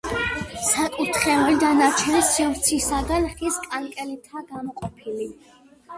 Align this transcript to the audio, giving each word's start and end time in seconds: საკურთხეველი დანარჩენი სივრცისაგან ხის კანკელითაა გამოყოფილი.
საკურთხეველი 0.67 1.59
დანარჩენი 1.65 2.23
სივრცისაგან 2.29 3.29
ხის 3.35 3.61
კანკელითაა 3.67 4.45
გამოყოფილი. 4.55 5.33